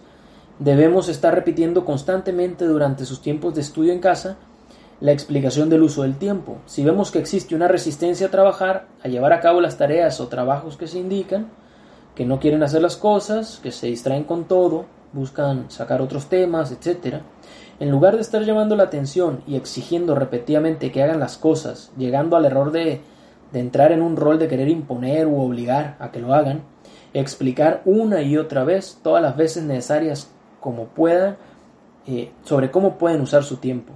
debemos 0.60 1.10
estar 1.10 1.33
repitiendo 1.33 1.86
constantemente 1.86 2.65
durante 2.65 3.05
sus 3.05 3.22
tiempos 3.22 3.55
de 3.55 3.62
estudio 3.62 3.93
en 3.93 4.00
casa 4.00 4.38
la 5.00 5.12
explicación 5.12 5.69
del 5.69 5.83
uso 5.83 6.03
del 6.03 6.15
tiempo. 6.15 6.57
Si 6.65 6.83
vemos 6.83 7.12
que 7.12 7.19
existe 7.19 7.55
una 7.55 7.67
resistencia 7.67 8.27
a 8.27 8.31
trabajar, 8.31 8.88
a 9.03 9.07
llevar 9.07 9.33
a 9.33 9.41
cabo 9.41 9.60
las 9.60 9.77
tareas 9.77 10.19
o 10.22 10.27
trabajos 10.27 10.77
que 10.77 10.88
se 10.88 11.00
indican, 11.00 11.48
que 12.15 12.25
no 12.25 12.39
quieren 12.39 12.63
hacer 12.63 12.81
las 12.81 12.95
cosas, 12.95 13.60
que 13.62 13.72
se 13.72 13.88
distraen 13.88 14.24
con 14.24 14.45
todo, 14.45 14.86
buscan 15.12 15.69
sacar 15.69 16.01
otros 16.01 16.27
temas, 16.27 16.72
etc. 16.72 17.17
En 17.79 17.91
lugar 17.91 18.15
de 18.15 18.22
estar 18.22 18.43
llamando 18.43 18.75
la 18.75 18.83
atención 18.83 19.41
y 19.48 19.55
exigiendo 19.55 20.15
repetidamente 20.15 20.91
que 20.91 21.03
hagan 21.03 21.19
las 21.19 21.38
cosas, 21.38 21.91
llegando 21.98 22.38
al 22.38 22.45
error 22.45 22.72
de, 22.72 23.01
de 23.51 23.60
entrar 23.60 23.91
en 23.91 24.01
un 24.01 24.15
rol 24.15 24.39
de 24.39 24.48
querer 24.48 24.69
imponer 24.69 25.27
u 25.27 25.41
obligar 25.41 25.98
a 26.00 26.12
que 26.12 26.19
lo 26.19 26.33
hagan, 26.33 26.62
explicar 27.13 27.81
una 27.86 28.22
y 28.22 28.38
otra 28.38 28.63
vez, 28.63 29.00
todas 29.03 29.22
las 29.22 29.36
veces 29.36 29.63
necesarias 29.63 30.32
como 30.63 30.86
puedan, 30.86 31.36
eh, 32.08 32.32
sobre 32.46 32.72
cómo 32.72 32.98
pueden 32.98 33.20
usar 33.20 33.43
su 33.43 33.58
tiempo. 33.58 33.91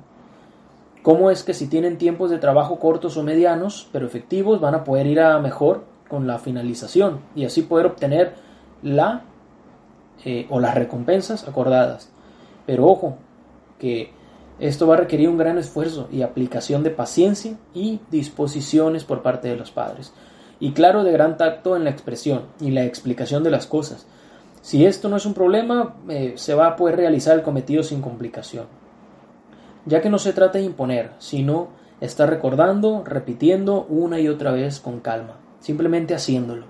Cómo 1.02 1.32
es 1.32 1.44
que 1.44 1.54
si 1.54 1.68
tienen 1.68 1.98
tiempos 1.98 2.30
de 2.30 2.40
trabajo 2.40 2.78
cortos 2.78 3.16
o 3.16 3.24
medianos, 3.24 3.88
pero 3.94 4.06
efectivos, 4.06 4.60
van 4.60 4.76
a 4.76 4.84
poder 4.84 5.08
ir 5.08 5.22
a 5.22 5.40
mejor 5.40 5.86
con 6.10 6.28
la 6.28 6.40
finalización 6.40 7.22
y 7.36 7.46
así 7.46 7.62
poder 7.62 7.86
obtener 7.86 8.34
la 8.84 9.22
eh, 10.26 10.46
o 10.50 10.60
las 10.60 10.76
recompensas 10.76 11.48
acordadas. 11.48 12.12
Pero 12.66 12.86
ojo, 12.86 13.18
que 13.80 14.12
esto 14.60 14.88
va 14.88 14.96
a 14.96 14.98
requerir 14.98 15.30
un 15.30 15.38
gran 15.38 15.58
esfuerzo 15.58 16.10
y 16.12 16.22
aplicación 16.22 16.84
de 16.84 16.90
paciencia 16.90 17.56
y 17.74 18.02
disposiciones 18.12 19.06
por 19.06 19.22
parte 19.22 19.48
de 19.48 19.56
los 19.56 19.72
padres. 19.72 20.12
Y 20.60 20.74
claro, 20.74 21.06
de 21.06 21.14
gran 21.14 21.38
tacto 21.38 21.78
en 21.78 21.86
la 21.86 21.92
expresión 21.92 22.42
y 22.60 22.72
la 22.72 22.84
explicación 22.84 23.44
de 23.44 23.52
las 23.52 23.68
cosas. 23.68 24.06
Si 24.68 24.86
esto 24.86 25.08
no 25.08 25.16
es 25.16 25.26
un 25.26 25.34
problema, 25.34 25.96
eh, 26.10 26.34
se 26.36 26.54
va 26.54 26.68
a 26.68 26.76
poder 26.76 26.98
realizar 26.98 27.38
el 27.38 27.42
cometido 27.42 27.84
sin 27.84 28.02
complicación. 28.02 28.66
Ya 29.86 30.02
que 30.02 30.10
no 30.10 30.20
se 30.20 30.34
trata 30.34 30.58
de 30.58 30.66
imponer, 30.66 31.12
sino 31.20 31.70
estar 32.02 32.30
recordando, 32.30 33.02
repitiendo 33.06 33.86
una 33.88 34.20
y 34.20 34.28
otra 34.28 34.52
vez 34.52 34.82
con 34.82 35.00
calma 35.00 35.38
simplemente 35.60 36.14
haciéndolo. 36.14 36.66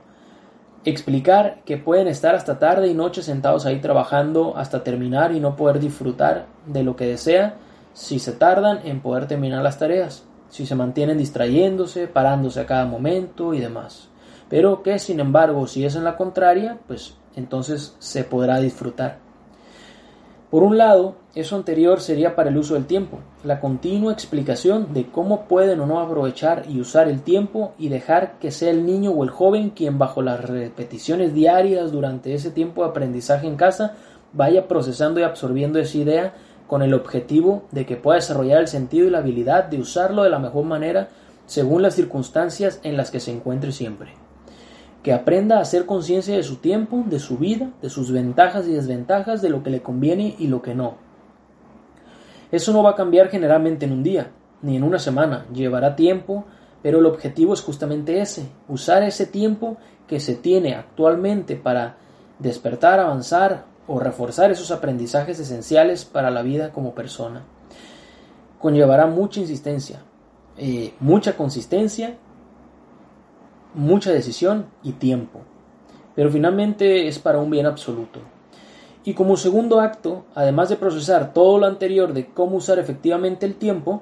Explicar 0.86 1.62
que 1.66 1.78
pueden 1.78 2.08
estar 2.08 2.36
hasta 2.36 2.60
tarde 2.60 2.88
y 2.88 2.94
noche 2.94 3.22
sentados 3.22 3.66
ahí 3.66 3.80
trabajando 3.80 4.56
hasta 4.56 4.84
terminar 4.84 5.32
y 5.32 5.40
no 5.40 5.56
poder 5.56 5.80
disfrutar 5.80 6.46
de 6.68 6.84
lo 6.84 6.96
que 6.96 7.08
desea 7.08 7.56
si 7.94 8.20
se 8.20 8.32
tardan 8.32 8.82
en 8.86 9.02
poder 9.02 9.28
terminar 9.28 9.64
las 9.64 9.80
tareas, 9.80 10.24
si 10.50 10.68
se 10.68 10.76
mantienen 10.76 11.18
distrayéndose, 11.18 12.08
parándose 12.08 12.60
a 12.60 12.68
cada 12.68 12.86
momento 12.86 13.56
y 13.56 13.60
demás. 13.60 14.10
Pero 14.50 14.84
que 14.84 15.00
sin 15.00 15.20
embargo 15.20 15.66
si 15.66 15.84
es 15.84 15.96
en 15.96 16.04
la 16.04 16.16
contraria, 16.16 16.78
pues 16.88 17.16
entonces 17.38 17.96
se 18.00 18.26
podrá 18.26 18.60
disfrutar. 18.60 19.20
Por 20.50 20.64
un 20.64 20.78
lado, 20.78 21.16
eso 21.36 21.58
anterior 21.58 22.00
sería 22.00 22.36
para 22.36 22.50
el 22.50 22.58
uso 22.58 22.76
del 22.76 22.86
tiempo, 22.86 23.20
la 23.44 23.60
continua 23.60 24.14
explicación 24.14 24.94
de 24.94 25.06
cómo 25.06 25.42
pueden 25.42 25.82
o 25.82 25.86
no 25.86 26.00
aprovechar 26.00 26.64
y 26.70 26.80
usar 26.80 27.10
el 27.10 27.22
tiempo 27.22 27.74
y 27.78 27.90
dejar 27.90 28.40
que 28.40 28.52
sea 28.52 28.72
el 28.72 28.86
niño 28.86 29.12
o 29.12 29.26
el 29.26 29.30
joven 29.30 29.72
quien 29.72 29.98
bajo 29.98 30.22
las 30.22 30.40
repeticiones 30.50 31.34
diarias 31.34 31.92
durante 31.92 32.34
ese 32.34 32.50
tiempo 32.50 32.84
de 32.84 32.90
aprendizaje 32.90 33.46
en 33.46 33.58
casa 33.58 33.96
vaya 34.32 34.70
procesando 34.70 35.20
y 35.20 35.24
absorbiendo 35.24 35.80
esa 35.80 35.98
idea 35.98 36.34
con 36.66 36.82
el 36.82 36.94
objetivo 36.94 37.64
de 37.72 37.86
que 37.86 37.98
pueda 37.98 38.16
desarrollar 38.16 38.62
el 38.62 38.68
sentido 38.68 39.06
y 39.06 39.10
la 39.10 39.20
habilidad 39.20 39.66
de 39.66 39.80
usarlo 39.80 40.24
de 40.24 40.30
la 40.30 40.40
mejor 40.40 40.64
manera 40.64 41.10
según 41.46 41.82
las 41.82 41.96
circunstancias 41.96 42.80
en 42.84 42.96
las 42.96 43.12
que 43.12 43.20
se 43.20 43.32
encuentre 43.32 43.74
siempre 43.74 44.27
que 45.04 45.14
aprenda 45.14 45.58
a 45.58 45.62
hacer 45.62 45.86
conciencia 45.86 46.36
de 46.36 46.44
su 46.44 46.58
tiempo, 46.58 47.04
de 47.06 47.20
su 47.20 47.38
vida, 47.38 47.72
de 47.82 47.90
sus 47.90 48.12
ventajas 48.12 48.68
y 48.68 48.74
desventajas, 48.74 49.42
de 49.42 49.50
lo 49.50 49.64
que 49.64 49.70
le 49.70 49.82
conviene 49.82 50.36
y 50.38 50.48
lo 50.48 50.62
que 50.62 50.76
no. 50.76 50.96
Eso 52.52 52.74
no 52.74 52.84
va 52.84 52.92
a 52.92 52.96
cambiar 52.96 53.30
generalmente 53.30 53.86
en 53.86 53.92
un 53.92 54.04
día, 54.04 54.32
ni 54.62 54.76
en 54.76 54.84
una 54.84 55.00
semana, 55.00 55.46
llevará 55.54 55.96
tiempo, 55.96 56.46
pero 56.82 57.00
el 57.00 57.06
objetivo 57.06 57.54
es 57.54 57.62
justamente 57.62 58.22
ese, 58.22 58.50
usar 58.68 59.04
ese 59.04 59.26
tiempo 59.26 59.78
que 60.08 60.20
se 60.20 60.36
tiene 60.36 60.76
actualmente 60.76 61.56
para 61.56 61.98
despertar, 62.40 63.00
avanzar 63.00 63.66
o 63.88 64.00
reforzar 64.00 64.52
esos 64.52 64.72
aprendizajes 64.72 65.40
esenciales 65.40 66.06
para 66.06 66.32
la 66.32 66.42
vida 66.42 66.72
como 66.72 66.94
persona. 66.94 67.44
Conllevará 68.60 69.08
mucha 69.08 69.40
insistencia, 69.40 70.02
eh, 70.58 70.94
mucha 71.00 71.36
consistencia 71.36 72.18
mucha 73.78 74.12
decisión 74.12 74.66
y 74.84 74.94
tiempo, 74.94 75.40
pero 76.16 76.30
finalmente 76.30 77.08
es 77.08 77.20
para 77.20 77.38
un 77.38 77.50
bien 77.50 77.66
absoluto. 77.66 78.20
Y 79.06 79.14
como 79.14 79.38
segundo 79.38 79.80
acto, 79.80 80.26
además 80.36 80.68
de 80.68 80.76
procesar 80.76 81.32
todo 81.32 81.60
lo 81.60 81.66
anterior 81.66 82.12
de 82.12 82.26
cómo 82.26 82.58
usar 82.58 82.80
efectivamente 82.80 83.46
el 83.46 83.56
tiempo, 83.56 84.02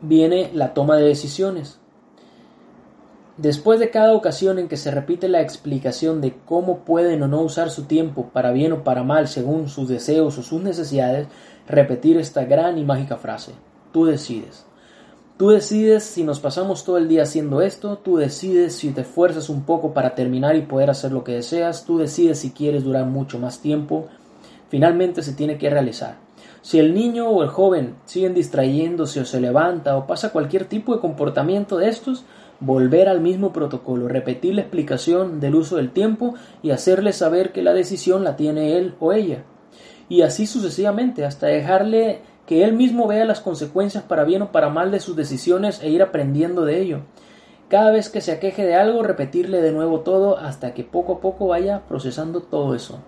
viene 0.00 0.50
la 0.54 0.74
toma 0.74 0.96
de 0.96 1.06
decisiones. 1.06 1.80
Después 3.36 3.80
de 3.80 3.90
cada 3.90 4.14
ocasión 4.14 4.58
en 4.58 4.68
que 4.68 4.76
se 4.76 4.90
repite 4.90 5.28
la 5.28 5.40
explicación 5.40 6.20
de 6.20 6.36
cómo 6.44 6.80
pueden 6.84 7.22
o 7.22 7.28
no 7.28 7.40
usar 7.40 7.70
su 7.70 7.84
tiempo 7.84 8.30
para 8.32 8.52
bien 8.52 8.72
o 8.72 8.84
para 8.84 9.04
mal 9.04 9.26
según 9.26 9.68
sus 9.68 9.88
deseos 9.88 10.38
o 10.38 10.42
sus 10.42 10.62
necesidades, 10.62 11.28
repetir 11.66 12.16
esta 12.16 12.44
gran 12.44 12.78
y 12.78 12.84
mágica 12.84 13.16
frase. 13.16 13.52
Tú 13.92 14.04
decides. 14.04 14.67
Tú 15.38 15.50
decides 15.50 16.02
si 16.02 16.24
nos 16.24 16.40
pasamos 16.40 16.84
todo 16.84 16.98
el 16.98 17.06
día 17.06 17.22
haciendo 17.22 17.62
esto, 17.62 17.98
tú 17.98 18.16
decides 18.16 18.74
si 18.74 18.90
te 18.90 19.02
esfuerzas 19.02 19.48
un 19.48 19.62
poco 19.62 19.94
para 19.94 20.16
terminar 20.16 20.56
y 20.56 20.62
poder 20.62 20.90
hacer 20.90 21.12
lo 21.12 21.22
que 21.22 21.30
deseas, 21.30 21.84
tú 21.84 21.96
decides 21.96 22.40
si 22.40 22.50
quieres 22.50 22.82
durar 22.82 23.06
mucho 23.06 23.38
más 23.38 23.60
tiempo, 23.60 24.08
finalmente 24.68 25.22
se 25.22 25.34
tiene 25.34 25.56
que 25.56 25.70
realizar. 25.70 26.16
Si 26.60 26.80
el 26.80 26.92
niño 26.92 27.28
o 27.28 27.44
el 27.44 27.50
joven 27.50 27.94
siguen 28.04 28.34
distrayéndose 28.34 29.20
o 29.20 29.24
se 29.24 29.40
levanta 29.40 29.96
o 29.96 30.08
pasa 30.08 30.32
cualquier 30.32 30.64
tipo 30.64 30.92
de 30.92 31.00
comportamiento 31.00 31.78
de 31.78 31.88
estos, 31.88 32.24
volver 32.58 33.08
al 33.08 33.20
mismo 33.20 33.52
protocolo, 33.52 34.08
repetir 34.08 34.56
la 34.56 34.62
explicación 34.62 35.38
del 35.38 35.54
uso 35.54 35.76
del 35.76 35.92
tiempo 35.92 36.34
y 36.64 36.72
hacerle 36.72 37.12
saber 37.12 37.52
que 37.52 37.62
la 37.62 37.74
decisión 37.74 38.24
la 38.24 38.34
tiene 38.34 38.76
él 38.76 38.96
o 38.98 39.12
ella. 39.12 39.44
Y 40.08 40.22
así 40.22 40.48
sucesivamente, 40.48 41.24
hasta 41.24 41.46
dejarle 41.46 42.22
que 42.48 42.64
él 42.64 42.72
mismo 42.72 43.06
vea 43.06 43.26
las 43.26 43.42
consecuencias 43.42 44.04
para 44.04 44.24
bien 44.24 44.40
o 44.40 44.52
para 44.52 44.70
mal 44.70 44.90
de 44.90 45.00
sus 45.00 45.14
decisiones 45.14 45.82
e 45.82 45.90
ir 45.90 46.00
aprendiendo 46.00 46.64
de 46.64 46.80
ello. 46.80 47.00
Cada 47.68 47.90
vez 47.90 48.08
que 48.08 48.22
se 48.22 48.32
aqueje 48.32 48.64
de 48.64 48.74
algo, 48.74 49.02
repetirle 49.02 49.60
de 49.60 49.70
nuevo 49.70 50.00
todo 50.00 50.38
hasta 50.38 50.72
que 50.72 50.82
poco 50.82 51.12
a 51.12 51.20
poco 51.20 51.48
vaya 51.48 51.82
procesando 51.86 52.40
todo 52.40 52.74
eso, 52.74 53.00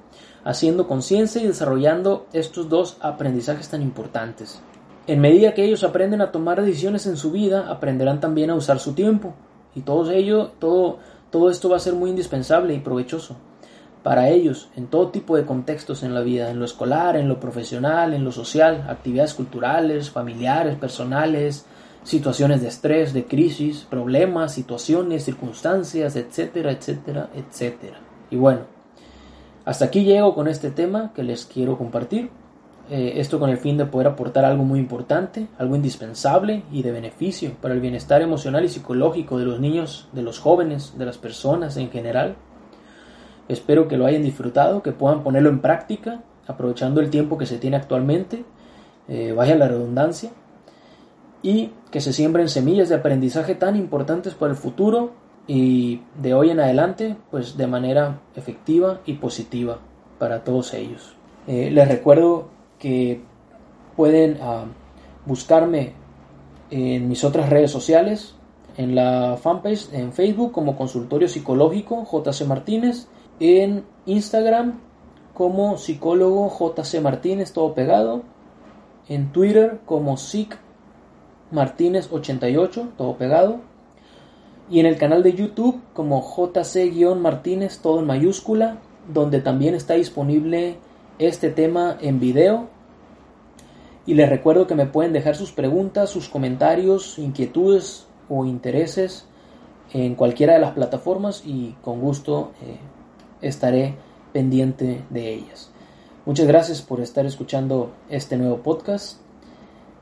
haciendo 0.44 0.86
conciencia 0.86 1.40
y 1.40 1.46
desarrollando 1.46 2.26
estos 2.34 2.68
dos 2.68 2.98
aprendizajes 3.00 3.70
tan 3.70 3.80
importantes. 3.80 4.60
En 5.06 5.22
medida 5.22 5.54
que 5.54 5.64
ellos 5.64 5.84
aprenden 5.84 6.20
a 6.20 6.32
tomar 6.32 6.60
decisiones 6.60 7.06
en 7.06 7.16
su 7.16 7.30
vida, 7.30 7.70
aprenderán 7.70 8.20
también 8.20 8.50
a 8.50 8.56
usar 8.56 8.78
su 8.78 8.92
tiempo. 8.92 9.32
Y 9.74 9.80
todo 9.80 10.10
ello, 10.10 10.50
todo, 10.58 10.98
todo 11.30 11.48
esto 11.48 11.70
va 11.70 11.78
a 11.78 11.80
ser 11.80 11.94
muy 11.94 12.10
indispensable 12.10 12.74
y 12.74 12.80
provechoso 12.80 13.36
para 14.02 14.28
ellos 14.28 14.68
en 14.76 14.86
todo 14.86 15.08
tipo 15.08 15.36
de 15.36 15.44
contextos 15.44 16.02
en 16.02 16.14
la 16.14 16.20
vida, 16.20 16.50
en 16.50 16.58
lo 16.58 16.64
escolar, 16.64 17.16
en 17.16 17.28
lo 17.28 17.38
profesional, 17.38 18.14
en 18.14 18.24
lo 18.24 18.32
social, 18.32 18.86
actividades 18.88 19.34
culturales, 19.34 20.10
familiares, 20.10 20.76
personales, 20.76 21.66
situaciones 22.02 22.62
de 22.62 22.68
estrés, 22.68 23.12
de 23.12 23.26
crisis, 23.26 23.86
problemas, 23.88 24.54
situaciones, 24.54 25.24
circunstancias, 25.24 26.16
etcétera, 26.16 26.72
etcétera, 26.72 27.28
etcétera. 27.34 27.98
Y 28.30 28.36
bueno, 28.36 28.60
hasta 29.64 29.84
aquí 29.86 30.04
llego 30.04 30.34
con 30.34 30.48
este 30.48 30.70
tema 30.70 31.12
que 31.14 31.22
les 31.22 31.44
quiero 31.44 31.76
compartir. 31.76 32.30
Eh, 32.90 33.20
esto 33.20 33.38
con 33.38 33.50
el 33.50 33.58
fin 33.58 33.76
de 33.76 33.86
poder 33.86 34.08
aportar 34.08 34.44
algo 34.44 34.64
muy 34.64 34.80
importante, 34.80 35.46
algo 35.58 35.76
indispensable 35.76 36.64
y 36.72 36.82
de 36.82 36.90
beneficio 36.90 37.52
para 37.60 37.72
el 37.72 37.80
bienestar 37.80 38.20
emocional 38.20 38.64
y 38.64 38.68
psicológico 38.68 39.38
de 39.38 39.44
los 39.44 39.60
niños, 39.60 40.08
de 40.12 40.22
los 40.22 40.40
jóvenes, 40.40 40.94
de 40.98 41.06
las 41.06 41.16
personas 41.16 41.76
en 41.76 41.90
general. 41.90 42.34
Espero 43.50 43.88
que 43.88 43.96
lo 43.96 44.06
hayan 44.06 44.22
disfrutado, 44.22 44.80
que 44.80 44.92
puedan 44.92 45.24
ponerlo 45.24 45.50
en 45.50 45.60
práctica, 45.60 46.20
aprovechando 46.46 47.00
el 47.00 47.10
tiempo 47.10 47.36
que 47.36 47.46
se 47.46 47.58
tiene 47.58 47.76
actualmente, 47.76 48.44
eh, 49.08 49.32
vaya 49.32 49.56
la 49.56 49.66
redundancia, 49.66 50.30
y 51.42 51.72
que 51.90 52.00
se 52.00 52.12
siembren 52.12 52.48
semillas 52.48 52.88
de 52.88 52.94
aprendizaje 52.94 53.56
tan 53.56 53.74
importantes 53.74 54.34
para 54.34 54.52
el 54.52 54.56
futuro 54.56 55.10
y 55.48 56.02
de 56.22 56.32
hoy 56.32 56.50
en 56.50 56.60
adelante, 56.60 57.16
pues 57.32 57.56
de 57.56 57.66
manera 57.66 58.20
efectiva 58.36 59.00
y 59.04 59.14
positiva 59.14 59.78
para 60.20 60.44
todos 60.44 60.72
ellos. 60.72 61.16
Eh, 61.48 61.72
les 61.72 61.88
recuerdo 61.88 62.50
que 62.78 63.20
pueden 63.96 64.38
ah, 64.42 64.66
buscarme 65.26 65.94
en 66.70 67.08
mis 67.08 67.24
otras 67.24 67.50
redes 67.50 67.72
sociales, 67.72 68.36
en 68.76 68.94
la 68.94 69.36
fanpage 69.42 69.92
en 69.92 70.12
Facebook 70.12 70.52
como 70.52 70.76
Consultorio 70.76 71.26
Psicológico 71.26 72.06
JC 72.08 72.46
Martínez, 72.46 73.08
en 73.40 73.84
Instagram 74.06 74.80
como 75.34 75.78
psicólogo 75.78 76.48
JC 76.50 77.00
Martínez, 77.00 77.52
todo 77.52 77.74
pegado, 77.74 78.22
en 79.08 79.32
Twitter 79.32 79.80
como 79.86 80.16
SIC 80.16 80.56
Martínez88, 81.52 82.90
todo 82.96 83.16
pegado. 83.16 83.60
Y 84.70 84.78
en 84.78 84.86
el 84.86 84.96
canal 84.98 85.22
de 85.24 85.32
YouTube 85.32 85.80
como 85.94 86.22
JC-Martínez, 86.22 87.80
todo 87.82 87.98
en 87.98 88.06
mayúscula, 88.06 88.78
donde 89.12 89.40
también 89.40 89.74
está 89.74 89.94
disponible 89.94 90.76
este 91.18 91.50
tema 91.50 91.96
en 92.00 92.20
video. 92.20 92.68
Y 94.06 94.14
les 94.14 94.28
recuerdo 94.28 94.68
que 94.68 94.76
me 94.76 94.86
pueden 94.86 95.12
dejar 95.12 95.34
sus 95.34 95.50
preguntas, 95.50 96.10
sus 96.10 96.28
comentarios, 96.28 97.18
inquietudes 97.18 98.06
o 98.28 98.44
intereses 98.44 99.26
en 99.92 100.14
cualquiera 100.14 100.54
de 100.54 100.60
las 100.60 100.72
plataformas 100.72 101.42
y 101.44 101.74
con 101.82 102.00
gusto 102.00 102.52
eh, 102.62 102.78
estaré 103.42 103.96
pendiente 104.32 105.04
de 105.10 105.34
ellas. 105.34 105.70
Muchas 106.26 106.46
gracias 106.46 106.82
por 106.82 107.00
estar 107.00 107.26
escuchando 107.26 107.92
este 108.08 108.36
nuevo 108.36 108.58
podcast. 108.58 109.18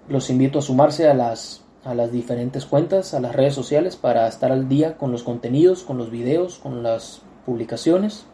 Los 0.09 0.31
invito 0.31 0.59
a 0.59 0.63
sumarse 0.63 1.09
a 1.09 1.15
las, 1.15 1.63
a 1.85 1.95
las 1.95 2.13
diferentes 2.13 2.67
cuentas, 2.67 3.15
a 3.15 3.21
las 3.21 3.35
redes 3.35 3.55
sociales 3.55 3.97
para 3.97 4.27
estar 4.27 4.53
al 4.53 4.69
día 4.69 4.97
con 4.97 5.13
los 5.13 5.23
contenidos, 5.23 5.83
con 5.85 5.99
los 5.99 6.11
videos, 6.11 6.59
con 6.59 6.83
las 6.83 7.23
publicaciones. 7.47 8.27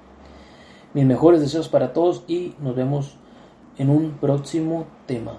Mis 0.95 1.05
mejores 1.05 1.41
deseos 1.41 1.69
para 1.69 1.93
todos 1.93 2.25
y 2.27 2.55
nos 2.61 2.75
vemos 2.75 3.17
en 3.79 3.91
un 3.91 4.13
próximo 4.13 4.87
tema. 5.07 5.39